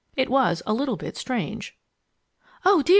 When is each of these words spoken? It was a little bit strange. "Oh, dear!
It 0.15 0.31
was 0.31 0.63
a 0.65 0.73
little 0.73 0.97
bit 0.97 1.15
strange. 1.15 1.77
"Oh, 2.65 2.81
dear! 2.81 2.89